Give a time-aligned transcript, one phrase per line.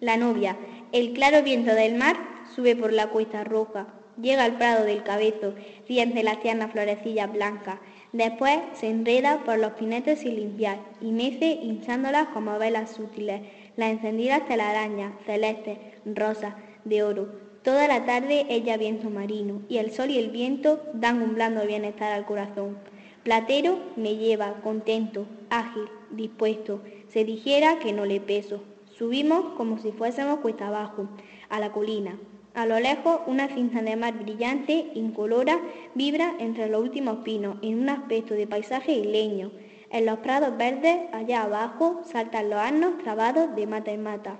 [0.00, 0.58] La novia,
[0.92, 2.16] el claro viento del mar,
[2.54, 3.86] sube por la cuesta roja,
[4.20, 5.54] llega al prado del cabezo,
[5.88, 7.78] riente las tiernas florecillas blancas,
[8.12, 13.40] después se enreda por los pinetes sin limpiar y mece hinchándolas como velas sutiles,
[13.76, 16.54] las encendidas telarañas, celestes, rosas,
[16.84, 17.28] de oro.
[17.62, 21.66] Toda la tarde ella viento marino y el sol y el viento dan un blando
[21.66, 22.76] bienestar al corazón.
[23.22, 28.62] Platero me lleva, contento, ágil, dispuesto, se dijera que no le peso,
[28.98, 31.06] Subimos como si fuésemos cuesta abajo,
[31.50, 32.18] a la colina.
[32.54, 35.60] A lo lejos, una cinta de mar brillante, incolora,
[35.94, 39.50] vibra entre los últimos pinos en un aspecto de paisaje isleño.
[39.90, 44.38] En los prados verdes, allá abajo, saltan los asnos trabados de mata en mata.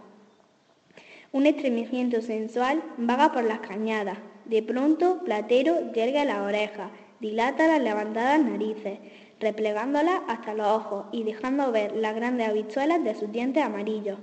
[1.32, 4.16] Un estremecimiento sensual vaga por las cañadas.
[4.46, 6.88] De pronto, Platero yerga la oreja,
[7.20, 9.00] dilata las levantadas narices,
[9.38, 14.18] replegándolas hasta los ojos y dejando ver las grandes habichuelas de sus dientes amarillos.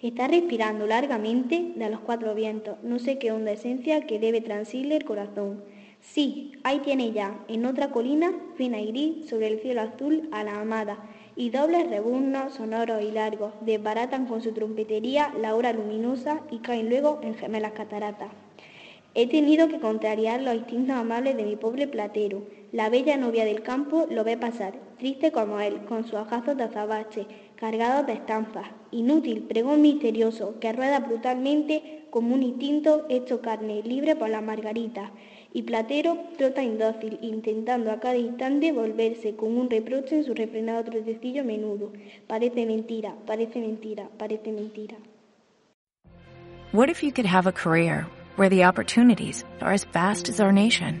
[0.00, 4.94] Está respirando largamente de los cuatro vientos, no sé qué honda esencia que debe transirle
[4.94, 5.64] el corazón.
[6.00, 10.44] Sí, ahí tiene ya, en otra colina, fina y gris, sobre el cielo azul, a
[10.44, 10.98] la amada,
[11.34, 16.88] y dobles rebuznos, sonoros y largos, desbaratan con su trompetería la hora luminosa y caen
[16.90, 18.30] luego en gemelas cataratas.
[19.14, 22.44] He tenido que contrariar los instintos amables de mi pobre platero.
[22.70, 26.64] La bella novia del campo lo ve pasar, triste como él, con sus ojazos de
[26.64, 28.66] azabache, cargados de estampas.
[28.90, 35.12] Inútil, pregón misterioso, que rueda brutalmente como un instinto hecho carne, libre por la margarita.
[35.54, 40.84] Y Platero trota indócil, intentando a cada instante volverse con un reproche en su refrenado
[40.84, 41.92] trotecillo menudo.
[42.26, 44.96] Parece mentira, parece mentira, parece mentira.
[46.72, 48.06] What if you could have a career
[48.36, 51.00] where the opportunities are as vast as our nation,